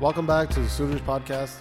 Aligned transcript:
Welcome 0.00 0.26
back 0.26 0.50
to 0.50 0.60
the 0.60 0.68
Suraj 0.68 1.00
Podcast. 1.00 1.56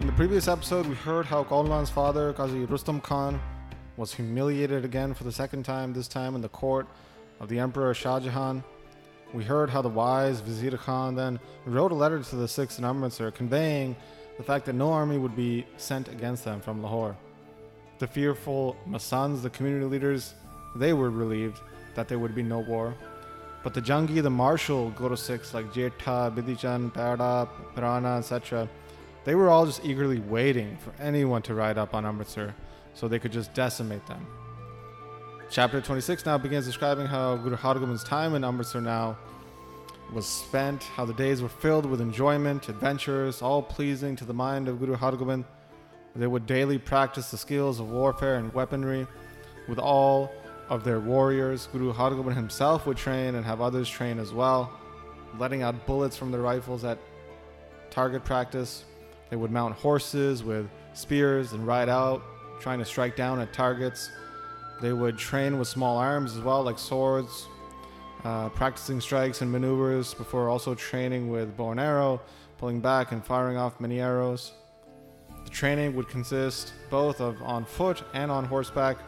In 0.00 0.06
the 0.08 0.12
previous 0.14 0.48
episode, 0.48 0.86
we 0.86 0.96
heard 0.96 1.26
how 1.26 1.44
Kaulan's 1.44 1.90
father, 1.90 2.32
Qazi 2.32 2.68
Rustam 2.68 3.00
Khan, 3.00 3.40
was 3.98 4.12
humiliated 4.12 4.84
again 4.84 5.14
for 5.14 5.22
the 5.22 5.30
second 5.30 5.62
time, 5.64 5.92
this 5.92 6.08
time 6.08 6.34
in 6.34 6.40
the 6.40 6.48
court 6.48 6.88
of 7.38 7.48
the 7.48 7.60
Emperor 7.60 7.94
Shah 7.94 8.18
Jahan. 8.18 8.64
We 9.32 9.44
heard 9.44 9.70
how 9.70 9.80
the 9.80 9.88
wise 9.88 10.42
Wazir 10.42 10.76
Khan 10.76 11.14
then 11.14 11.38
wrote 11.64 11.92
a 11.92 11.94
letter 11.94 12.20
to 12.20 12.36
the 12.36 12.48
Sikhs 12.48 12.78
in 12.78 12.84
Amritsar 12.84 13.30
conveying 13.30 13.94
the 14.36 14.42
fact 14.42 14.66
that 14.66 14.72
no 14.72 14.90
army 14.92 15.18
would 15.18 15.36
be 15.36 15.66
sent 15.76 16.08
against 16.08 16.44
them 16.44 16.60
from 16.60 16.82
Lahore. 16.82 17.16
The 17.98 18.08
fearful 18.08 18.76
Masands, 18.88 19.42
the 19.42 19.50
community 19.50 19.84
leaders, 19.84 20.34
they 20.74 20.92
were 20.92 21.10
relieved 21.10 21.60
that 21.94 22.08
there 22.08 22.18
would 22.18 22.34
be 22.34 22.42
no 22.42 22.58
war. 22.58 22.94
But 23.62 23.74
the 23.74 23.82
Jangi, 23.82 24.22
the 24.22 24.30
martial 24.30 24.90
Guru 24.90 25.16
Sikhs 25.16 25.54
like 25.54 25.66
Jetha, 25.66 26.34
Bidhi 26.34 26.58
Chand, 26.58 26.94
Pada, 26.94 27.48
Pirana, 27.74 28.18
etc., 28.18 28.68
they 29.24 29.34
were 29.34 29.50
all 29.50 29.66
just 29.66 29.84
eagerly 29.84 30.18
waiting 30.18 30.76
for 30.78 30.92
anyone 31.00 31.42
to 31.42 31.54
ride 31.54 31.76
up 31.76 31.94
on 31.94 32.06
Amritsar 32.06 32.54
so 32.94 33.06
they 33.06 33.18
could 33.18 33.32
just 33.32 33.52
decimate 33.52 34.06
them. 34.06 34.26
Chapter 35.50 35.80
26 35.80 36.26
now 36.26 36.38
begins 36.38 36.64
describing 36.64 37.06
how 37.06 37.36
Guru 37.36 37.56
Hargobind's 37.56 38.04
time 38.04 38.36
in 38.36 38.44
Amritsar 38.44 38.80
now 38.80 39.18
was 40.12 40.24
spent, 40.24 40.84
how 40.84 41.04
the 41.04 41.12
days 41.12 41.42
were 41.42 41.48
filled 41.48 41.86
with 41.86 42.00
enjoyment, 42.00 42.68
adventures, 42.68 43.42
all 43.42 43.60
pleasing 43.60 44.14
to 44.14 44.24
the 44.24 44.32
mind 44.32 44.68
of 44.68 44.78
Guru 44.78 44.94
Hargobind. 44.94 45.44
They 46.14 46.28
would 46.28 46.46
daily 46.46 46.78
practice 46.78 47.32
the 47.32 47.36
skills 47.36 47.80
of 47.80 47.90
warfare 47.90 48.36
and 48.36 48.54
weaponry 48.54 49.08
with 49.68 49.80
all 49.80 50.30
of 50.68 50.84
their 50.84 51.00
warriors. 51.00 51.68
Guru 51.72 51.92
Hargobind 51.92 52.36
himself 52.36 52.86
would 52.86 52.96
train 52.96 53.34
and 53.34 53.44
have 53.44 53.60
others 53.60 53.90
train 53.90 54.20
as 54.20 54.32
well, 54.32 54.70
letting 55.36 55.62
out 55.62 55.84
bullets 55.84 56.16
from 56.16 56.30
their 56.30 56.42
rifles 56.42 56.84
at 56.84 56.96
target 57.90 58.24
practice. 58.24 58.84
They 59.30 59.36
would 59.36 59.50
mount 59.50 59.74
horses 59.74 60.44
with 60.44 60.68
spears 60.94 61.54
and 61.54 61.66
ride 61.66 61.88
out, 61.88 62.22
trying 62.60 62.78
to 62.78 62.84
strike 62.84 63.16
down 63.16 63.40
at 63.40 63.52
targets. 63.52 64.12
They 64.80 64.92
would 64.92 65.18
train 65.18 65.58
with 65.58 65.68
small 65.68 65.98
arms 65.98 66.36
as 66.36 66.42
well, 66.42 66.62
like 66.62 66.78
swords, 66.78 67.48
uh, 68.24 68.48
practicing 68.50 69.00
strikes 69.00 69.42
and 69.42 69.52
maneuvers 69.52 70.14
before 70.14 70.48
also 70.48 70.74
training 70.74 71.30
with 71.30 71.56
bow 71.56 71.70
and 71.70 71.80
arrow, 71.80 72.20
pulling 72.58 72.80
back 72.80 73.12
and 73.12 73.24
firing 73.24 73.56
off 73.56 73.80
many 73.80 74.00
arrows. 74.00 74.52
The 75.44 75.50
training 75.50 75.94
would 75.96 76.08
consist 76.08 76.72
both 76.90 77.20
of 77.20 77.40
on 77.42 77.64
foot 77.64 78.02
and 78.14 78.30
on 78.30 78.44
horseback. 78.44 78.98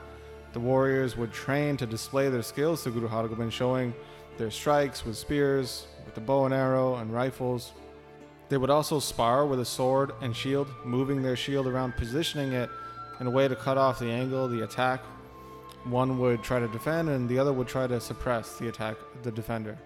The 0.52 0.60
warriors 0.60 1.16
would 1.16 1.32
train 1.32 1.76
to 1.78 1.86
display 1.86 2.28
their 2.28 2.42
skills 2.42 2.84
to 2.84 2.90
Guru 2.90 3.08
Hargobind, 3.08 3.52
showing 3.52 3.94
their 4.36 4.50
strikes 4.50 5.04
with 5.04 5.16
spears, 5.16 5.86
with 6.04 6.14
the 6.14 6.20
bow 6.20 6.44
and 6.44 6.54
arrow, 6.54 6.96
and 6.96 7.12
rifles. 7.12 7.72
They 8.48 8.58
would 8.58 8.70
also 8.70 8.98
spar 8.98 9.46
with 9.46 9.60
a 9.60 9.64
sword 9.64 10.12
and 10.20 10.36
shield, 10.36 10.68
moving 10.84 11.22
their 11.22 11.36
shield 11.36 11.66
around, 11.66 11.96
positioning 11.96 12.52
it 12.52 12.68
in 13.20 13.26
a 13.26 13.30
way 13.30 13.48
to 13.48 13.56
cut 13.56 13.78
off 13.78 13.98
the 13.98 14.10
angle, 14.10 14.48
the 14.48 14.62
attack. 14.62 15.00
One 15.84 16.18
would 16.18 16.42
try 16.42 16.60
to 16.60 16.68
defend, 16.68 17.08
and 17.08 17.28
the 17.28 17.38
other 17.38 17.52
would 17.52 17.68
try 17.68 17.86
to 17.86 18.00
suppress 18.00 18.56
the 18.58 18.68
attack, 18.68 18.96
the 19.22 19.32
defender. 19.32 19.76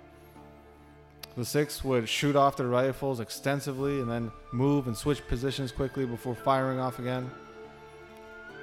The 1.37 1.45
Sikhs 1.45 1.85
would 1.85 2.09
shoot 2.09 2.35
off 2.35 2.57
their 2.57 2.69
rifles 2.69 3.21
extensively 3.21 4.01
and 4.01 4.11
then 4.11 4.33
move 4.53 4.87
and 4.87 4.97
switch 4.97 5.27
positions 5.29 5.71
quickly 5.71 6.07
before 6.07 6.35
firing 6.35 6.79
off 6.79 6.99
again. 6.99 7.31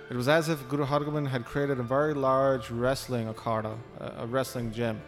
It 0.09 0.15
was 0.15 0.27
as 0.27 0.49
if 0.49 0.67
Guru 0.69 0.85
Hargobind 0.85 1.27
had 1.27 1.45
created 1.45 1.79
a 1.79 1.83
very 1.83 2.13
large 2.13 2.69
wrestling 2.69 3.31
akhada, 3.33 3.77
a 3.99 4.23
a 4.23 4.25
wrestling 4.25 4.71
gym, 4.71 5.01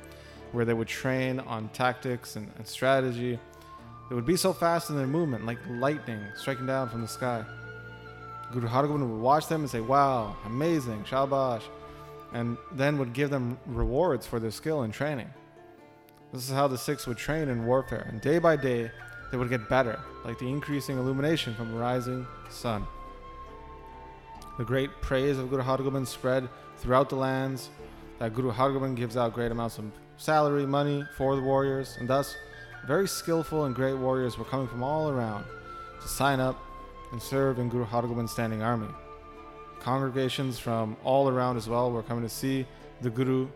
where 0.51 0.63
they 0.63 0.73
would 0.73 0.87
train 0.87 1.39
on 1.41 1.69
tactics 1.69 2.35
and, 2.35 2.51
and 2.57 2.67
strategy. 2.67 3.39
They 4.09 4.15
would 4.15 4.25
be 4.25 4.37
so 4.37 4.53
fast 4.53 4.89
in 4.89 4.95
their 4.95 5.07
movement, 5.07 5.45
like 5.45 5.57
lightning 5.67 6.21
striking 6.35 6.65
down 6.65 6.89
from 6.89 7.01
the 7.01 7.07
sky. 7.07 7.43
Guru 8.51 8.67
Hargobind 8.67 9.09
would 9.09 9.21
watch 9.21 9.47
them 9.47 9.61
and 9.61 9.69
say, 9.69 9.81
Wow, 9.81 10.37
amazing, 10.45 11.03
shabash, 11.03 11.63
and 12.35 12.57
then 12.73 12.97
would 12.97 13.13
give 13.13 13.29
them 13.29 13.57
rewards 13.65 14.27
for 14.27 14.41
their 14.41 14.51
skill 14.51 14.81
and 14.81 14.93
training. 14.93 15.33
This 16.33 16.49
is 16.49 16.53
how 16.53 16.67
the 16.67 16.77
Sikhs 16.77 17.07
would 17.07 17.17
train 17.17 17.47
in 17.47 17.65
warfare, 17.65 18.05
and 18.09 18.19
day 18.19 18.39
by 18.39 18.57
day, 18.57 18.91
they 19.31 19.37
would 19.37 19.49
get 19.49 19.69
better, 19.69 19.97
like 20.25 20.37
the 20.37 20.49
increasing 20.49 20.97
illumination 20.97 21.55
from 21.55 21.71
the 21.71 21.77
rising 21.77 22.27
sun. 22.49 22.85
The 24.57 24.65
great 24.65 24.89
praise 25.01 25.37
of 25.37 25.49
Guru 25.49 25.63
Hargobind 25.63 26.07
spread 26.07 26.49
throughout 26.79 27.09
the 27.09 27.15
lands, 27.15 27.69
that 28.19 28.33
Guru 28.33 28.51
Hargobind 28.51 28.97
gives 28.97 29.15
out 29.15 29.33
great 29.33 29.51
amounts 29.51 29.77
of 29.77 29.85
salary, 30.17 30.65
money 30.65 31.05
for 31.17 31.37
the 31.37 31.41
warriors, 31.41 31.95
and 32.01 32.09
thus, 32.09 32.35
very 32.85 33.07
skillful 33.07 33.63
and 33.63 33.73
great 33.73 33.95
warriors 33.95 34.37
were 34.37 34.45
coming 34.45 34.67
from 34.67 34.83
all 34.83 35.09
around 35.09 35.45
to 36.01 36.07
sign 36.09 36.41
up 36.41 36.59
and 37.13 37.21
serve 37.21 37.59
in 37.59 37.69
Guru 37.69 37.85
Hargobind's 37.85 38.33
standing 38.33 38.61
army. 38.61 38.89
Congregations 39.79 40.57
from 40.57 40.97
all 41.03 41.29
around 41.29 41.57
as 41.57 41.69
well 41.69 41.91
were 41.91 42.03
coming 42.03 42.23
to 42.23 42.29
see 42.29 42.65
the 43.01 43.09
Guru, 43.09 43.47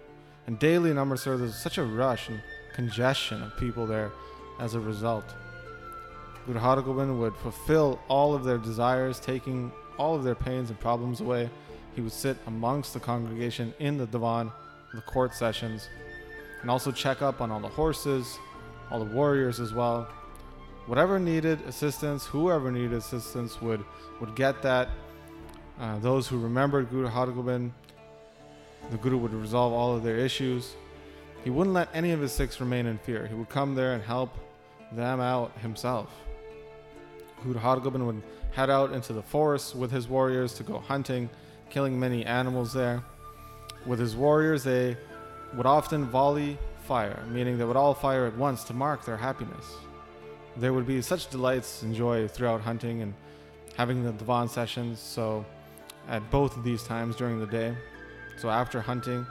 and 0.48 0.60
daily 0.60 0.92
in 0.92 0.98
Amritsar 0.98 1.38
there 1.38 1.48
was 1.48 1.56
such 1.56 1.78
a 1.78 1.84
rush 1.84 2.30
and 2.30 2.42
congestion 2.74 3.42
of 3.42 3.58
people 3.58 3.86
there 3.86 4.12
as 4.60 4.76
a 4.76 4.80
result. 4.80 5.26
Guru 6.46 6.60
Hargobind 6.60 7.20
would 7.20 7.36
fulfill 7.36 8.00
all 8.08 8.34
of 8.34 8.44
their 8.44 8.58
desires, 8.58 9.20
taking 9.20 9.72
all 9.98 10.16
of 10.16 10.24
their 10.24 10.36
pains 10.36 10.70
and 10.70 10.80
problems 10.80 11.22
away. 11.22 11.50
He 11.96 12.02
would 12.02 12.12
sit 12.12 12.38
amongst 12.48 12.94
the 12.94 13.00
congregation 13.00 13.74
in 13.80 13.98
the 13.98 14.06
divan, 14.06 14.52
the 14.94 15.02
court 15.02 15.34
sessions, 15.36 15.90
and 16.62 16.72
also 16.72 16.92
check 16.92 17.22
up 17.22 17.42
on 17.42 17.52
all 17.52 17.60
the 17.60 17.68
horses, 17.68 18.38
all 18.90 19.00
the 19.00 19.14
warriors 19.14 19.60
as 19.60 19.74
well. 19.74 20.08
Whatever 20.88 21.20
needed 21.20 21.60
assistance, 21.68 22.26
whoever 22.26 22.72
needed 22.72 22.94
assistance 22.94 23.62
would 23.62 23.84
would 24.20 24.36
get 24.36 24.62
that. 24.64 24.90
Uh, 25.80 25.98
those 26.00 26.28
who 26.28 26.38
remembered 26.38 26.90
Guru 26.90 27.08
Hargobind, 27.08 27.72
the 28.92 28.98
Guru 28.98 29.18
would 29.18 29.34
resolve 29.34 29.72
all 29.72 29.96
of 29.96 30.04
their 30.04 30.18
issues. 30.18 30.74
He 31.44 31.50
wouldn't 31.50 31.74
let 31.74 31.88
any 31.94 32.12
of 32.12 32.20
his 32.20 32.34
Sikhs 32.34 32.60
remain 32.60 32.86
in 32.86 32.98
fear. 32.98 33.28
He 33.28 33.34
would 33.34 33.48
come 33.48 33.76
there 33.76 33.94
and 33.94 34.04
help 34.04 34.38
them 34.92 35.22
out 35.22 35.58
himself. 35.60 36.10
Guru 37.44 37.60
Hargobind 37.60 38.06
would 38.06 38.22
head 38.52 38.70
out 38.70 38.92
into 38.92 39.14
the 39.14 39.22
forest 39.22 39.74
with 39.74 39.90
his 39.90 40.10
warriors 40.10 40.54
to 40.56 40.64
go 40.64 40.80
hunting, 40.80 41.30
killing 41.70 41.98
many 41.98 42.26
animals 42.26 42.74
there. 42.74 43.02
With 43.86 44.00
his 44.00 44.18
warriors, 44.18 44.66
they 44.66 44.98
would 45.56 45.66
often 45.66 46.06
volley 46.06 46.58
fire, 46.86 47.24
meaning 47.30 47.58
they 47.58 47.64
would 47.64 47.78
all 47.78 47.94
fire 47.94 48.26
at 48.26 48.36
once 48.36 48.66
to 48.66 48.74
mark 48.74 49.06
their 49.06 49.16
happiness. 49.16 49.66
There 50.58 50.74
would 50.74 50.88
be 50.88 51.02
such 51.02 51.30
delights 51.30 51.84
and 51.84 51.96
joy 51.96 52.28
throughout 52.28 52.60
hunting 52.60 53.02
and 53.02 53.14
having 53.78 54.04
the 54.04 54.12
Divan 54.12 54.50
sessions, 54.50 55.00
so 55.00 55.46
at 56.10 56.30
both 56.32 56.58
of 56.58 56.64
these 56.64 56.84
times 56.84 57.16
during 57.16 57.40
the 57.40 57.48
day. 57.48 57.74
So 58.38 58.50
after 58.50 58.82
hunting, 58.82 59.26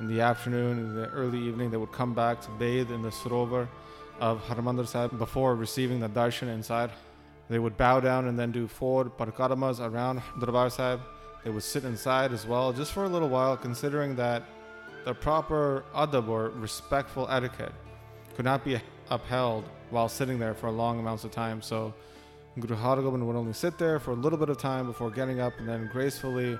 in 0.00 0.06
the 0.06 0.22
afternoon, 0.22 0.78
in 0.78 0.94
the 0.94 1.08
early 1.08 1.38
evening, 1.38 1.70
they 1.70 1.76
would 1.76 1.92
come 1.92 2.14
back 2.14 2.40
to 2.42 2.50
bathe 2.52 2.90
in 2.90 3.02
the 3.02 3.10
Sarovar 3.10 3.68
of 4.20 4.40
Harmandir 4.44 4.86
Sahib 4.86 5.18
before 5.18 5.54
receiving 5.54 6.00
the 6.00 6.08
darshan 6.08 6.48
inside. 6.48 6.90
They 7.50 7.58
would 7.58 7.76
bow 7.76 8.00
down 8.00 8.28
and 8.28 8.38
then 8.38 8.52
do 8.52 8.66
four 8.66 9.06
parkaramas 9.06 9.80
around 9.80 10.22
Darbar 10.38 10.70
Sahib. 10.70 11.00
They 11.44 11.50
would 11.50 11.62
sit 11.62 11.84
inside 11.84 12.32
as 12.32 12.46
well, 12.46 12.72
just 12.72 12.92
for 12.92 13.04
a 13.04 13.08
little 13.08 13.28
while, 13.28 13.56
considering 13.56 14.14
that 14.16 14.44
the 15.04 15.14
proper 15.14 15.84
adab 15.94 16.28
or 16.28 16.50
respectful 16.50 17.26
etiquette 17.30 17.72
could 18.36 18.44
not 18.44 18.64
be 18.64 18.80
upheld 19.10 19.64
while 19.90 20.08
sitting 20.08 20.38
there 20.38 20.54
for 20.54 20.70
long 20.70 21.00
amounts 21.00 21.24
of 21.24 21.30
time. 21.30 21.60
So 21.60 21.92
Guru 22.60 22.76
Hargobind 22.76 23.24
would 23.26 23.36
only 23.36 23.52
sit 23.52 23.78
there 23.78 23.98
for 23.98 24.10
a 24.10 24.14
little 24.14 24.38
bit 24.38 24.48
of 24.48 24.58
time 24.58 24.86
before 24.86 25.10
getting 25.10 25.40
up 25.40 25.52
and 25.58 25.68
then 25.68 25.88
gracefully 25.92 26.58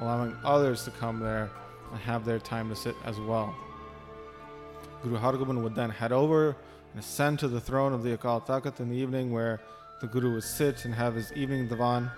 allowing 0.00 0.36
others 0.44 0.84
to 0.84 0.90
come 0.90 1.20
there 1.20 1.50
and 1.92 2.00
have 2.00 2.24
their 2.24 2.38
time 2.38 2.68
to 2.68 2.76
sit 2.76 2.96
as 3.04 3.20
well. 3.20 3.54
Guru 5.02 5.18
Hargobind 5.18 5.62
would 5.62 5.74
then 5.74 5.90
head 5.90 6.12
over 6.12 6.56
and 6.92 7.00
ascend 7.00 7.38
to 7.40 7.48
the 7.48 7.60
throne 7.60 7.92
of 7.92 8.02
the 8.02 8.16
Akal 8.16 8.44
Takht 8.46 8.80
in 8.80 8.88
the 8.88 8.96
evening 8.96 9.32
where 9.32 9.60
the 10.00 10.06
Guru 10.06 10.34
would 10.34 10.44
sit 10.44 10.84
and 10.84 10.94
have 10.94 11.14
his 11.14 11.32
evening 11.34 11.68
divan. 11.68 12.10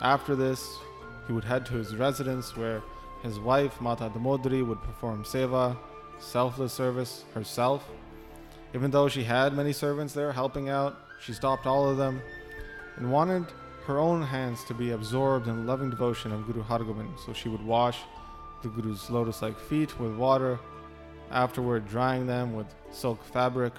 After 0.00 0.36
this, 0.36 0.78
he 1.26 1.32
would 1.32 1.44
head 1.44 1.64
to 1.66 1.74
his 1.74 1.96
residence 1.96 2.56
where 2.56 2.82
his 3.22 3.38
wife, 3.38 3.80
Mata 3.80 4.10
Damodari, 4.14 4.66
would 4.66 4.82
perform 4.82 5.24
seva, 5.24 5.76
selfless 6.18 6.72
service 6.72 7.24
herself. 7.34 7.88
Even 8.74 8.90
though 8.90 9.08
she 9.08 9.24
had 9.24 9.52
many 9.54 9.72
servants 9.72 10.14
there 10.14 10.32
helping 10.32 10.68
out, 10.68 10.96
she 11.20 11.32
stopped 11.32 11.66
all 11.66 11.88
of 11.88 11.96
them 11.96 12.22
and 13.00 13.10
wanted 13.10 13.46
her 13.86 13.98
own 13.98 14.22
hands 14.22 14.62
to 14.64 14.74
be 14.74 14.92
absorbed 14.92 15.48
in 15.48 15.66
loving 15.66 15.90
devotion 15.90 16.30
of 16.32 16.46
Guru 16.46 16.62
Hargobind. 16.62 17.18
So 17.24 17.32
she 17.32 17.48
would 17.48 17.64
wash 17.64 17.98
the 18.62 18.68
Guru's 18.68 19.10
lotus 19.10 19.42
like 19.42 19.58
feet 19.58 19.98
with 19.98 20.14
water, 20.14 20.60
afterward, 21.30 21.88
drying 21.88 22.26
them 22.26 22.54
with 22.54 22.66
silk 22.92 23.24
fabric. 23.24 23.72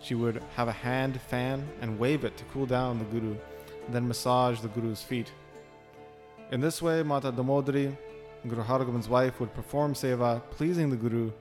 she 0.00 0.14
would 0.14 0.40
have 0.54 0.68
a 0.68 0.72
hand 0.72 1.20
fan 1.20 1.66
and 1.80 1.98
wave 1.98 2.24
it 2.24 2.36
to 2.36 2.44
cool 2.44 2.66
down 2.66 3.00
the 3.00 3.04
Guru, 3.06 3.34
then 3.88 4.06
massage 4.06 4.60
the 4.60 4.68
Guru's 4.68 5.02
feet. 5.02 5.32
In 6.52 6.60
this 6.60 6.80
way, 6.80 7.02
Mata 7.02 7.32
Damodari, 7.32 7.96
Guru 8.46 8.62
Hargobind's 8.62 9.08
wife, 9.08 9.40
would 9.40 9.52
perform 9.54 9.94
seva, 9.94 10.40
pleasing 10.50 10.88
the 10.90 10.96
Guru 10.96 11.32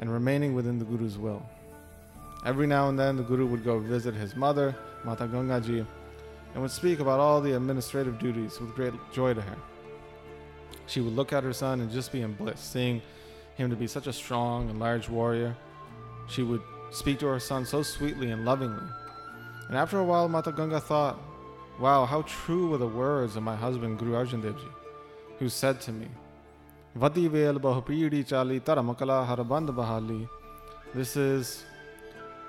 and 0.00 0.12
remaining 0.12 0.54
within 0.54 0.80
the 0.80 0.84
Guru's 0.84 1.16
will. 1.16 1.42
Every 2.44 2.66
now 2.66 2.88
and 2.88 2.98
then, 2.98 3.16
the 3.16 3.22
Guru 3.22 3.46
would 3.46 3.64
go 3.64 3.78
visit 3.78 4.14
his 4.14 4.34
mother, 4.34 4.74
Mata 5.04 5.28
Gangaji, 5.28 5.86
and 6.52 6.62
would 6.62 6.70
speak 6.70 7.00
about 7.00 7.20
all 7.20 7.40
the 7.40 7.56
administrative 7.56 8.18
duties 8.18 8.60
with 8.60 8.74
great 8.74 8.92
joy 9.12 9.34
to 9.34 9.40
her. 9.40 9.56
She 10.86 11.00
would 11.00 11.14
look 11.14 11.32
at 11.32 11.44
her 11.44 11.52
son 11.52 11.80
and 11.80 11.90
just 11.90 12.12
be 12.12 12.22
in 12.22 12.34
bliss, 12.34 12.60
seeing 12.60 13.00
him 13.54 13.70
to 13.70 13.76
be 13.76 13.86
such 13.86 14.06
a 14.06 14.12
strong 14.12 14.68
and 14.70 14.78
large 14.78 15.08
warrior. 15.08 15.56
She 16.28 16.42
would 16.42 16.62
speak 16.90 17.18
to 17.20 17.26
her 17.26 17.40
son 17.40 17.64
so 17.64 17.82
sweetly 17.82 18.30
and 18.30 18.44
lovingly. 18.44 18.86
And 19.68 19.76
after 19.76 19.98
a 19.98 20.04
while, 20.04 20.28
Mata 20.28 20.52
Ganga 20.52 20.80
thought, 20.80 21.18
Wow, 21.80 22.04
how 22.04 22.22
true 22.22 22.68
were 22.68 22.78
the 22.78 22.86
words 22.86 23.36
of 23.36 23.42
my 23.42 23.56
husband 23.56 23.98
Guru 23.98 24.12
Arjan 24.12 24.42
Dev 24.42 24.56
Ji, 24.56 24.68
who 25.38 25.48
said 25.48 25.80
to 25.82 25.92
me, 25.92 26.08
Vadi 26.94 27.26
vel 27.26 27.54
bahupidi 27.54 28.26
chali 28.26 28.60
taramakala 28.60 29.26
haraband 29.26 29.74
bahali. 29.74 30.28
This 30.94 31.16
is 31.16 31.64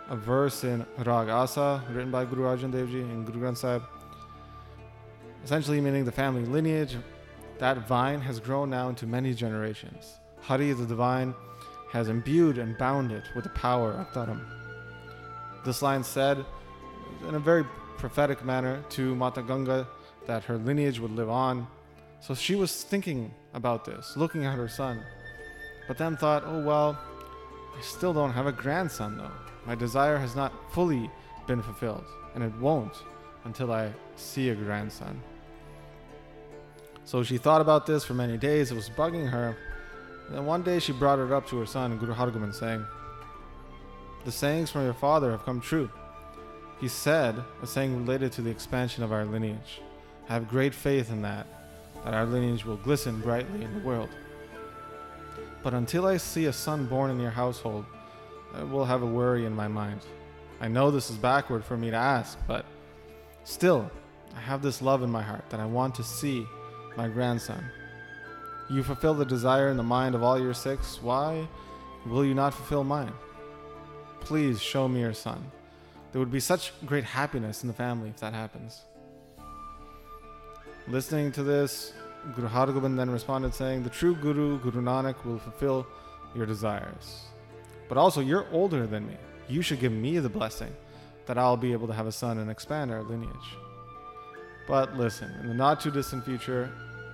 a 0.09 0.15
verse 0.15 0.63
in 0.63 0.85
Rag 0.97 1.29
Asa, 1.29 1.83
written 1.89 2.11
by 2.11 2.25
Guru 2.25 2.43
Arjan 2.43 2.71
Dev 2.71 2.89
Ji 2.89 3.01
in 3.01 3.25
Guru 3.25 3.39
Granth 3.39 3.57
Sahib, 3.57 3.83
essentially 5.43 5.79
meaning 5.81 6.05
the 6.05 6.11
family 6.11 6.45
lineage. 6.45 6.97
That 7.59 7.87
vine 7.87 8.19
has 8.21 8.39
grown 8.39 8.69
now 8.69 8.89
into 8.89 9.05
many 9.05 9.33
generations. 9.33 10.19
Hari, 10.41 10.73
the 10.73 10.85
divine, 10.85 11.33
has 11.91 12.09
imbued 12.09 12.57
and 12.57 12.77
bound 12.77 13.11
it 13.11 13.23
with 13.35 13.43
the 13.43 13.51
power 13.51 13.91
of 13.91 14.07
Dharam. 14.07 14.41
This 15.63 15.81
line 15.81 16.03
said, 16.03 16.43
in 17.27 17.35
a 17.35 17.39
very 17.39 17.63
prophetic 17.97 18.43
manner, 18.43 18.83
to 18.89 19.15
Mata 19.15 19.41
Ganga 19.41 19.87
that 20.25 20.43
her 20.43 20.57
lineage 20.57 20.99
would 20.99 21.11
live 21.11 21.29
on. 21.29 21.67
So 22.19 22.33
she 22.33 22.55
was 22.55 22.83
thinking 22.83 23.33
about 23.53 23.85
this, 23.85 24.17
looking 24.17 24.45
at 24.45 24.57
her 24.57 24.67
son, 24.67 25.03
but 25.87 25.97
then 25.97 26.17
thought, 26.17 26.43
oh 26.45 26.63
well, 26.63 26.97
I 27.77 27.81
still 27.81 28.13
don't 28.13 28.31
have 28.31 28.47
a 28.47 28.51
grandson 28.51 29.17
though. 29.17 29.52
My 29.65 29.75
desire 29.75 30.17
has 30.17 30.35
not 30.35 30.53
fully 30.71 31.09
been 31.47 31.61
fulfilled, 31.61 32.05
and 32.35 32.43
it 32.43 32.53
won't 32.57 32.93
until 33.45 33.71
I 33.71 33.91
see 34.15 34.49
a 34.49 34.55
grandson. 34.55 35.21
So 37.05 37.23
she 37.23 37.37
thought 37.37 37.61
about 37.61 37.85
this 37.85 38.05
for 38.05 38.13
many 38.13 38.37
days, 38.37 38.71
it 38.71 38.75
was 38.75 38.89
bugging 38.89 39.29
her. 39.29 39.57
And 40.27 40.37
then 40.37 40.45
one 40.45 40.63
day 40.63 40.79
she 40.79 40.93
brought 40.93 41.19
it 41.19 41.31
up 41.31 41.47
to 41.49 41.57
her 41.57 41.65
son, 41.65 41.97
Guru 41.97 42.13
Hargobind, 42.13 42.55
saying, 42.55 42.85
The 44.25 44.31
sayings 44.31 44.71
from 44.71 44.85
your 44.85 44.93
father 44.93 45.31
have 45.31 45.43
come 45.43 45.59
true. 45.59 45.89
He 46.79 46.87
said, 46.87 47.41
a 47.61 47.67
saying 47.67 47.97
related 47.97 48.31
to 48.33 48.41
the 48.41 48.49
expansion 48.49 49.03
of 49.03 49.11
our 49.11 49.25
lineage. 49.25 49.81
I 50.29 50.33
have 50.33 50.49
great 50.49 50.73
faith 50.73 51.11
in 51.11 51.21
that, 51.21 51.45
that 52.03 52.13
our 52.13 52.25
lineage 52.25 52.65
will 52.65 52.77
glisten 52.77 53.19
brightly 53.19 53.63
in 53.63 53.73
the 53.73 53.85
world. 53.85 54.09
But 55.61 55.73
until 55.73 56.05
I 56.05 56.17
see 56.17 56.45
a 56.45 56.53
son 56.53 56.85
born 56.85 57.11
in 57.11 57.19
your 57.19 57.31
household, 57.31 57.85
I 58.53 58.63
will 58.63 58.85
have 58.85 59.01
a 59.01 59.05
worry 59.05 59.45
in 59.45 59.55
my 59.55 59.67
mind. 59.67 60.01
I 60.61 60.67
know 60.67 60.91
this 60.91 61.09
is 61.09 61.17
backward 61.17 61.65
for 61.65 61.75
me 61.75 61.89
to 61.91 61.97
ask, 61.97 62.37
but 62.47 62.65
still, 63.43 63.89
I 64.35 64.39
have 64.39 64.61
this 64.61 64.81
love 64.81 65.03
in 65.03 65.09
my 65.09 65.21
heart 65.21 65.49
that 65.49 65.59
I 65.59 65.65
want 65.65 65.95
to 65.95 66.03
see 66.03 66.45
my 66.95 67.07
grandson. 67.07 67.63
You 68.69 68.83
fulfill 68.83 69.13
the 69.13 69.25
desire 69.25 69.69
in 69.69 69.77
the 69.77 69.83
mind 69.83 70.15
of 70.15 70.23
all 70.23 70.39
your 70.39 70.53
Sikhs. 70.53 71.01
Why 71.01 71.47
will 72.05 72.23
you 72.23 72.33
not 72.33 72.53
fulfill 72.53 72.83
mine? 72.83 73.11
Please 74.21 74.61
show 74.61 74.87
me 74.87 75.01
your 75.01 75.13
son. 75.13 75.43
There 76.11 76.19
would 76.19 76.31
be 76.31 76.39
such 76.39 76.71
great 76.85 77.03
happiness 77.03 77.63
in 77.63 77.67
the 77.67 77.73
family 77.73 78.09
if 78.09 78.17
that 78.17 78.33
happens. 78.33 78.81
Listening 80.87 81.31
to 81.33 81.43
this, 81.43 81.93
Guru 82.35 82.47
Hargobind 82.47 82.95
then 82.95 83.09
responded 83.09 83.53
saying, 83.53 83.83
The 83.83 83.89
true 83.89 84.15
Guru, 84.15 84.59
Guru 84.59 84.81
Nanak, 84.81 85.25
will 85.25 85.39
fulfill 85.39 85.87
your 86.35 86.45
desires. 86.45 87.25
But 87.93 87.99
also, 87.99 88.21
you're 88.21 88.47
older 88.51 88.87
than 88.87 89.05
me. 89.05 89.13
You 89.47 89.61
should 89.61 89.79
give 89.79 89.91
me 89.91 90.17
the 90.17 90.27
blessing 90.27 90.73
that 91.27 91.37
I'll 91.37 91.55
be 91.55 91.73
able 91.73 91.85
to 91.85 91.93
have 91.93 92.07
a 92.07 92.11
son 92.11 92.39
and 92.39 92.49
expand 92.49 92.89
our 92.89 93.03
lineage. 93.03 93.29
But 94.67 94.97
listen, 94.97 95.29
in 95.41 95.47
the 95.47 95.53
not 95.53 95.79
too 95.79 95.91
distant 95.91 96.25
future, 96.25 96.71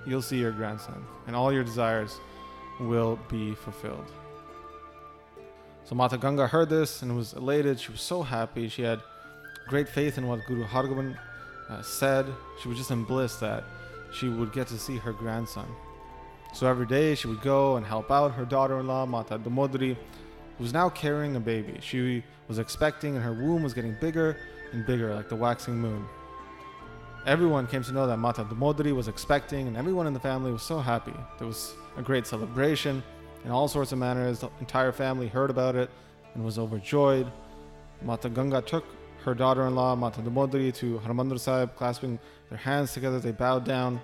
you'll 0.08 0.22
see 0.22 0.40
your 0.40 0.54
grandson, 0.54 1.06
and 1.28 1.36
all 1.36 1.52
your 1.52 1.66
desires 1.66 2.18
will 2.80 3.20
be 3.28 3.56
fulfilled. 3.56 4.10
So 5.84 5.96
Mata 5.96 6.18
Ganga 6.18 6.48
heard 6.48 6.70
this 6.70 7.02
and 7.02 7.14
was 7.14 7.34
elated. 7.34 7.78
She 7.78 7.92
was 7.92 8.00
so 8.00 8.24
happy. 8.24 8.70
She 8.70 8.84
had 8.84 9.02
great 9.68 9.90
faith 9.90 10.18
in 10.18 10.28
what 10.28 10.40
Guru 10.48 10.64
Hargobind 10.64 11.20
uh, 11.68 11.82
said. 11.82 12.26
She 12.62 12.70
was 12.70 12.78
just 12.78 12.92
in 12.92 13.04
bliss 13.04 13.36
that 13.42 13.66
she 14.14 14.30
would 14.30 14.54
get 14.54 14.68
to 14.68 14.80
see 14.80 14.96
her 14.96 15.12
grandson. 15.12 15.68
So 16.54 16.68
every 16.68 16.86
day 16.86 17.16
she 17.16 17.28
would 17.28 17.42
go 17.42 17.76
and 17.76 17.86
help 17.86 18.10
out 18.10 18.32
her 18.32 18.46
daughter-in-law, 18.46 19.08
Mata 19.08 19.38
Damodari, 19.38 19.98
was 20.60 20.74
now 20.74 20.90
carrying 20.90 21.36
a 21.36 21.40
baby. 21.40 21.78
She 21.82 22.24
was 22.48 22.60
expecting 22.60 23.16
and 23.16 23.24
her 23.24 23.34
womb 23.34 23.64
was 23.64 23.74
getting 23.74 23.96
bigger 24.00 24.38
and 24.72 24.86
bigger 24.86 25.16
like 25.16 25.30
the 25.30 25.36
waxing 25.36 25.78
moon. 25.78 26.06
Everyone 27.26 27.68
came 27.68 27.84
to 27.84 27.92
know 27.92 28.08
that 28.08 28.18
Mata 28.18 28.44
Damodari 28.44 28.96
was 28.96 29.08
expecting, 29.08 29.68
and 29.68 29.76
everyone 29.76 30.08
in 30.08 30.14
the 30.14 30.20
family 30.20 30.52
was 30.52 30.64
so 30.64 30.80
happy. 30.80 31.14
There 31.38 31.48
was 31.48 31.74
a 31.98 32.02
great 32.02 32.26
celebration 32.26 33.04
in 33.44 33.52
all 33.52 33.68
sorts 33.68 33.92
of 33.92 34.00
manners. 34.00 34.40
The 34.40 34.50
entire 34.62 34.92
family 34.92 35.28
heard 35.28 35.50
about 35.50 35.76
it 35.76 35.90
and 36.34 36.46
was 36.46 36.58
overjoyed. 36.58 37.30
Mata 38.02 38.30
Ganga 38.30 38.62
took 38.62 38.86
her 39.26 39.36
daughter 39.36 39.68
in 39.68 39.76
law, 39.76 39.96
Mata 39.96 40.22
Damodari, 40.22 40.74
to 40.76 41.00
Harmandir 41.00 41.40
Sahib, 41.40 41.76
clasping 41.76 42.18
their 42.48 42.58
hands 42.58 42.94
together. 42.94 43.20
They 43.20 43.32
bowed 43.32 43.66
down. 43.66 44.00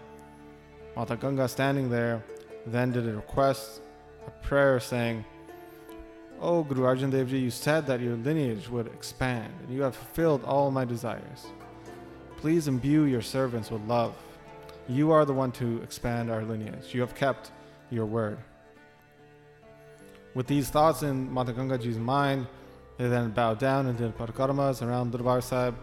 Mata 0.96 1.16
Ganga, 1.16 1.48
standing 1.48 1.90
there, 1.90 2.24
then 2.68 2.92
did 2.92 3.08
a 3.08 3.16
request, 3.16 3.82
a 4.28 4.32
prayer 4.46 4.80
saying, 4.80 5.24
Oh 6.42 6.64
Guru 6.64 6.84
Arjan 6.84 7.12
Dev 7.12 7.30
Ji, 7.30 7.40
you 7.40 7.50
said 7.50 7.88
that 7.88 8.02
your 8.02 8.16
lineage 8.18 8.68
would 8.68 8.88
expand, 8.88 9.54
and 9.64 9.74
you 9.74 9.82
have 9.82 9.96
fulfilled 9.96 10.44
all 10.44 10.70
my 10.70 10.84
desires. 10.84 11.48
Please 12.38 12.68
imbue 12.68 13.04
your 13.04 13.22
servants 13.22 13.72
with 13.72 13.82
love. 13.84 14.16
You 14.90 15.12
are 15.12 15.24
the 15.24 15.34
one 15.34 15.52
to 15.54 15.82
expand 15.82 16.30
our 16.30 16.44
lineage. 16.44 16.94
You 16.94 17.02
have 17.02 17.16
kept 17.16 17.52
your 17.90 18.06
word. 18.06 18.38
With 20.34 20.48
these 20.48 20.70
thoughts 20.70 21.04
in 21.04 21.32
Mata 21.32 21.54
Gangaji's 21.54 21.98
mind, 21.98 22.48
they 22.98 23.08
then 23.08 23.32
bowed 23.32 23.60
down 23.60 23.88
and 23.88 23.98
did 23.98 24.18
parikramas 24.18 24.86
around 24.86 25.12
Darbar 25.12 25.42
Sahib. 25.42 25.76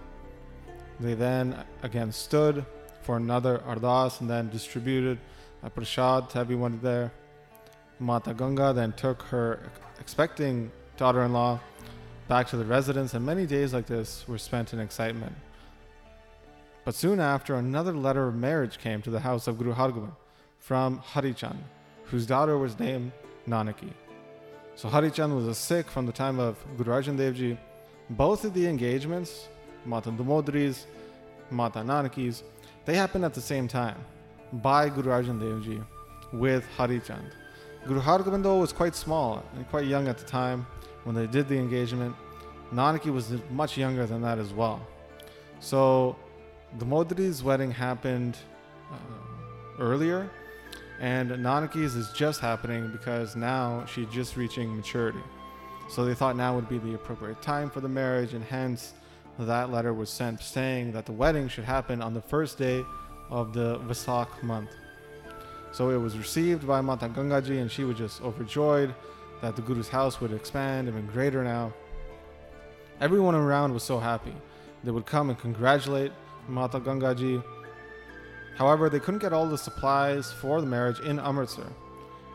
They 1.01 1.15
then 1.15 1.65
again 1.83 2.13
stood 2.13 2.65
for 3.01 3.17
another 3.17 3.59
ardas 3.67 4.21
and 4.21 4.29
then 4.29 4.51
distributed 4.51 5.19
a 5.63 5.71
prasad 5.71 6.29
to 6.31 6.39
everyone 6.39 6.79
there. 6.83 7.11
Mata 7.99 8.35
Ganga 8.35 8.73
then 8.73 8.93
took 8.93 9.23
her 9.23 9.71
expecting 10.03 10.73
daughter-in-law 10.97 11.61
back 12.27 12.49
to 12.49 12.57
the 12.57 12.65
residence, 12.65 13.15
and 13.15 13.25
many 13.25 13.47
days 13.47 13.73
like 13.73 13.87
this 13.87 14.27
were 14.27 14.37
spent 14.37 14.73
in 14.73 14.81
excitement. 14.81 15.33
But 16.85 16.97
soon 16.97 17.21
after, 17.21 17.55
another 17.55 17.93
letter 17.93 18.27
of 18.27 18.35
marriage 18.35 18.79
came 18.79 19.01
to 19.03 19.11
the 19.11 19.21
house 19.21 19.47
of 19.47 19.59
Guru 19.59 19.73
Hargobind 19.73 20.17
from 20.59 20.99
Harichand, 21.13 21.61
whose 22.07 22.27
daughter 22.27 22.59
was 22.59 22.77
named 22.81 23.13
Nanaki. 23.47 23.93
So 24.75 24.89
Harichand 24.89 25.37
was 25.37 25.47
a 25.47 25.55
Sikh 25.55 25.87
from 25.87 26.07
the 26.07 26.17
time 26.25 26.41
of 26.41 26.57
Guru 26.77 26.91
Arjan 26.91 27.17
Dev 27.17 27.37
Ji. 27.37 27.57
Both 28.11 28.45
of 28.45 28.55
the 28.55 28.67
engagements, 28.67 29.49
Mata 29.85 30.11
Damodari's, 30.11 30.87
Mata 31.51 31.79
Nanaki's, 31.79 32.43
they 32.87 32.97
happened 32.97 33.25
at 33.25 33.35
the 33.35 33.41
same 33.41 33.69
time 33.69 33.99
by 34.53 34.89
Guru 34.89 35.11
Arjan 35.11 35.39
Dev 35.39 35.63
Ji 35.65 35.79
with 36.33 36.65
Harichand. 36.77 37.31
Guru 37.87 38.01
Hargobind 38.01 38.61
was 38.61 38.73
quite 38.73 38.95
small 38.95 39.43
and 39.57 39.69
quite 39.69 39.87
young 39.87 40.07
at 40.07 40.17
the 40.17 40.25
time 40.25 40.67
when 41.05 41.17
they 41.17 41.27
did 41.27 41.49
the 41.49 41.57
engagement. 41.57 42.15
Nanaki 42.73 43.13
was 43.13 43.35
much 43.51 43.77
younger 43.77 44.07
than 44.07 44.23
that 44.23 44.39
as 44.39 44.53
well. 44.53 44.81
So 45.59 46.17
Damodari's 46.79 47.43
wedding 47.43 47.71
happened 47.71 48.39
uh, 48.91 48.95
earlier, 49.79 50.31
and 51.01 51.31
Nanaki's 51.31 51.97
is 51.97 52.11
just 52.13 52.41
happening 52.41 52.91
because 52.93 53.35
now 53.37 53.85
she's 53.87 54.09
just 54.09 54.37
reaching 54.37 54.77
maturity. 54.77 55.23
So 55.91 56.05
they 56.05 56.15
thought 56.15 56.37
now 56.37 56.55
would 56.55 56.69
be 56.69 56.79
the 56.79 56.95
appropriate 56.95 57.43
time 57.43 57.69
for 57.69 57.81
the 57.81 57.89
marriage, 57.89 58.33
and 58.33 58.45
hence 58.45 58.95
that 59.39 59.71
letter 59.71 59.93
was 59.93 60.09
sent 60.09 60.41
saying 60.41 60.93
that 60.93 61.05
the 61.05 61.13
wedding 61.13 61.49
should 61.49 61.65
happen 61.65 62.01
on 62.01 62.15
the 62.15 62.21
first 62.21 62.59
day 62.59 62.85
of 63.29 63.53
the 63.53 63.79
Vasak 63.81 64.43
month. 64.43 64.71
So 65.73 65.91
it 65.91 65.97
was 65.97 66.19
received 66.19 66.67
by 66.67 66.81
Mata 66.81 67.09
Gangaji, 67.09 67.61
and 67.61 67.71
she 67.71 67.85
was 67.85 67.97
just 67.97 68.23
overjoyed 68.23 68.95
that 69.41 69.57
the 69.57 69.63
Guru's 69.63 69.89
house 69.89 70.21
would 70.21 70.33
expand 70.33 70.87
even 70.87 71.07
greater 71.07 71.43
now. 71.43 71.73
Everyone 73.01 73.35
around 73.35 73.73
was 73.73 73.83
so 73.83 73.99
happy. 73.99 74.35
They 74.85 74.91
would 74.91 75.07
come 75.07 75.31
and 75.31 75.39
congratulate 75.39 76.13
Mata 76.47 76.79
Gangaji. 76.79 77.43
However, 78.57 78.91
they 78.91 79.01
couldn't 79.01 79.21
get 79.21 79.33
all 79.33 79.49
the 79.49 79.57
supplies 79.57 80.31
for 80.31 80.61
the 80.61 80.67
marriage 80.67 81.01
in 81.01 81.19
Amritsar, 81.19 81.67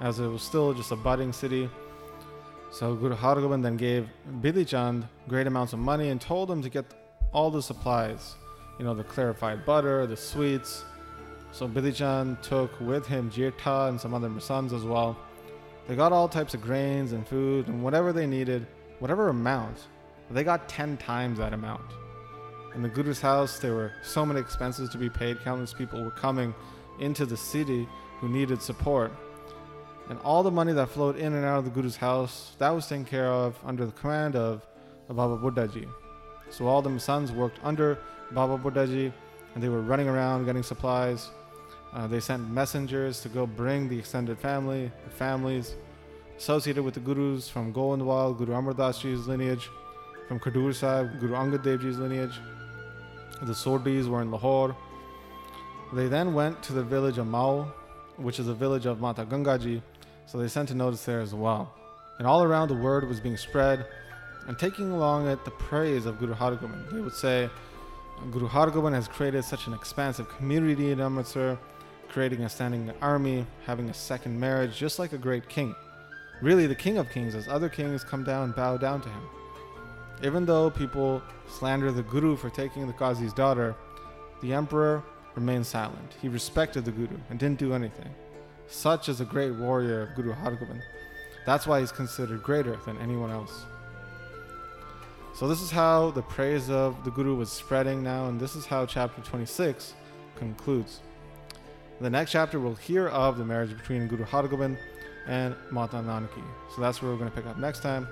as 0.02 0.20
it 0.20 0.28
was 0.28 0.42
still 0.42 0.74
just 0.74 0.92
a 0.92 0.96
budding 0.96 1.32
city. 1.32 1.70
So 2.72 2.96
Guru 2.96 3.16
Hargobind 3.16 3.64
then 3.64 3.78
gave 3.78 4.10
Bidhi 4.42 4.68
Chand 4.68 5.08
great 5.28 5.48
amounts 5.48 5.74
of 5.74 5.80
money 5.80 6.10
and 6.10 6.20
told 6.20 6.50
him 6.50 6.62
to 6.64 6.70
get 6.70 6.86
all 7.32 7.52
the 7.52 7.62
supplies, 7.62 8.36
you 8.80 8.86
know, 8.86 8.96
the 8.96 9.04
clarified 9.04 9.66
butter, 9.66 10.08
the 10.08 10.18
sweets. 10.18 10.84
So 11.58 11.68
Bidhi 11.68 11.96
Chand 11.96 12.44
took 12.44 12.80
with 12.80 13.08
him 13.08 13.32
Jetha 13.32 13.90
and 13.90 14.00
some 14.00 14.14
other 14.14 14.32
sons 14.40 14.74
as 14.74 14.84
well. 14.84 15.18
They 15.88 15.96
got 15.96 16.12
all 16.12 16.30
types 16.30 16.54
of 16.54 16.62
grains 16.62 17.14
and 17.14 17.28
food 17.28 17.68
and 17.68 17.84
whatever 17.84 18.14
they 18.14 18.28
needed, 18.28 18.68
whatever 19.00 19.30
amount. 19.30 19.88
They 20.30 20.44
got 20.44 20.70
10 20.70 20.98
times 20.98 21.40
that 21.40 21.54
amount. 21.54 21.82
In 22.76 22.84
the 22.84 22.90
Guru's 22.90 23.20
house, 23.20 23.58
there 23.58 23.74
were 23.74 23.92
so 24.04 24.24
many 24.24 24.40
expenses 24.40 24.88
to 24.90 25.00
be 25.00 25.10
paid. 25.10 25.40
Countless 25.44 25.74
people 25.74 26.04
were 26.04 26.12
coming 26.12 26.54
into 27.00 27.26
the 27.26 27.36
city 27.36 27.90
who 28.20 28.30
needed 28.30 28.62
support. 28.62 29.12
And 30.10 30.20
all 30.20 30.44
the 30.44 30.52
money 30.52 30.74
that 30.74 30.90
flowed 30.90 31.16
in 31.16 31.34
and 31.34 31.44
out 31.44 31.58
of 31.58 31.66
the 31.66 31.72
Guru's 31.72 31.98
house, 31.98 32.52
that 32.60 32.70
was 32.70 32.86
taken 32.86 33.04
care 33.04 33.32
of 33.32 33.58
under 33.66 33.88
the 33.88 33.94
command 33.94 34.36
of 34.36 34.64
Baba 35.10 35.36
Buddhaji. 35.36 35.90
So 36.52 36.68
all 36.68 36.84
the 36.84 37.00
sons 37.00 37.32
worked 37.32 37.60
under 37.64 37.98
Baba 38.32 38.60
Buddhaji 38.60 39.12
and 39.56 39.64
they 39.64 39.70
were 39.70 39.82
running 39.82 40.08
around 40.08 40.46
getting 40.46 40.62
supplies. 40.62 41.32
Uh, 41.98 42.06
they 42.06 42.20
sent 42.20 42.48
messengers 42.48 43.22
to 43.22 43.28
go 43.28 43.48
bring 43.48 43.90
the 43.90 43.98
extended 43.98 44.38
family, 44.38 44.92
the 45.04 45.10
families 45.10 45.74
associated 46.38 46.84
with 46.84 46.94
the 46.94 47.00
Gurus 47.00 47.50
from 47.50 47.74
Govindwal, 47.74 48.38
Guru 48.38 48.54
Amar 48.54 48.74
Das 48.74 49.02
Ji's 49.02 49.28
lineage, 49.28 49.68
from 50.28 50.40
Khadur 50.40 50.76
Sahib, 50.76 51.20
Guru 51.20 51.34
Angad 51.34 51.64
Dev 51.64 51.82
Ji's 51.82 51.98
lineage. 51.98 52.40
The 53.42 53.54
Sodis 53.54 54.08
were 54.08 54.22
in 54.22 54.30
Lahore. 54.30 54.78
They 55.92 56.08
then 56.08 56.36
went 56.36 56.62
to 56.64 56.74
the 56.74 56.84
village 56.84 57.18
of 57.18 57.26
Mao, 57.26 57.74
which 58.18 58.40
is 58.40 58.48
a 58.48 58.54
village 58.54 58.86
of 58.86 59.02
Mata 59.02 59.26
Gangaji, 59.26 59.82
so 60.28 60.38
they 60.38 60.48
sent 60.48 60.70
a 60.70 60.76
notice 60.76 61.04
there 61.04 61.22
as 61.22 61.34
well. 61.34 61.74
And 62.20 62.28
all 62.28 62.44
around 62.44 62.68
the 62.68 62.76
word 62.76 63.10
was 63.10 63.20
being 63.20 63.38
spread 63.38 63.88
and 64.48 64.60
taking 64.60 64.92
along 64.92 65.28
it 65.28 65.44
the 65.46 65.52
praise 65.52 66.06
of 66.06 66.20
Guru 66.20 66.36
Hargobind. 66.36 66.92
They 66.92 67.02
would 67.02 67.16
say, 67.16 67.50
Guru 68.30 68.48
Hargobind 68.48 68.94
has 68.94 69.08
created 69.08 69.44
such 69.44 69.66
an 69.66 69.74
expansive 69.74 70.30
community 70.30 70.92
in 70.92 71.02
Amritsar, 71.02 71.58
creating 72.10 72.44
a 72.44 72.50
standing 72.50 72.92
army, 73.02 73.46
having 73.66 73.90
a 73.90 73.94
second 73.94 74.40
marriage, 74.40 74.78
just 74.78 75.00
like 75.00 75.14
a 75.14 75.18
great 75.18 75.48
king. 75.50 75.76
Really, 76.42 76.68
the 76.68 76.76
king 76.76 76.98
of 76.98 77.10
kings, 77.10 77.36
as 77.36 77.48
other 77.48 77.70
kings 77.70 78.04
come 78.04 78.24
down 78.24 78.44
and 78.44 78.56
bow 78.56 78.78
down 78.78 79.02
to 79.02 79.10
him. 79.10 79.24
Even 80.24 80.46
though 80.46 80.70
people 80.70 81.22
slander 81.48 81.92
the 81.92 82.04
Guru 82.04 82.36
for 82.36 82.50
taking 82.50 82.88
the 82.88 82.94
Qazi's 82.94 83.34
daughter, 83.34 83.76
the 84.42 84.54
emperor 84.54 85.04
remained 85.36 85.66
silent. 85.66 86.16
He 86.22 86.30
respected 86.30 86.86
the 86.86 86.92
Guru 86.92 87.18
and 87.30 87.40
didn't 87.40 87.60
do 87.60 87.74
anything. 87.74 88.14
Such 88.68 89.10
is 89.10 89.22
a 89.22 89.26
great 89.26 89.52
warrior 89.52 90.02
of 90.02 90.16
Guru 90.16 90.34
Hargobind. 90.34 90.82
That's 91.46 91.66
why 91.66 91.80
he's 91.80 91.92
considered 91.92 92.44
greater 92.44 92.78
than 92.86 92.98
anyone 92.98 93.32
else. 93.32 93.66
So, 95.34 95.48
this 95.48 95.62
is 95.62 95.70
how 95.70 96.12
the 96.12 96.24
praise 96.24 96.70
of 96.70 97.04
the 97.04 97.12
Guru 97.12 97.36
was 97.36 97.52
spreading 97.52 98.04
now, 98.04 98.26
and 98.26 98.40
this 98.40 98.56
is 98.56 98.66
how 98.66 98.86
chapter 98.86 99.22
26 99.22 99.94
concludes. 100.36 101.02
In 101.98 102.04
the 102.04 102.12
next 102.12 102.32
chapter, 102.32 102.60
we'll 102.60 102.76
hear 102.76 103.08
of 103.08 103.40
the 103.40 103.46
marriage 103.46 103.76
between 103.76 104.08
Guru 104.08 104.24
Hargobind 104.24 104.78
and 105.26 105.56
Mata 105.72 105.98
Nanaki. 105.98 106.44
So 106.76 106.82
that's 106.82 107.02
where 107.02 107.12
we're 107.12 107.18
going 107.18 107.32
to 107.32 107.36
pick 107.36 107.48
up 107.48 107.58
next 107.58 107.82
time. 107.82 108.08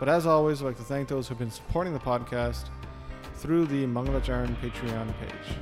But 0.00 0.08
as 0.08 0.26
always, 0.26 0.60
I'd 0.60 0.64
like 0.64 0.76
to 0.78 0.82
thank 0.82 1.08
those 1.08 1.28
who've 1.28 1.38
been 1.38 1.50
supporting 1.50 1.92
the 1.92 2.00
podcast 2.00 2.70
through 3.36 3.66
the 3.66 3.86
Mangalacharan 3.86 4.56
Patreon 4.56 5.14
page. 5.20 5.56